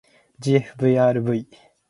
[0.41, 1.63] ｇｆｖｒｖ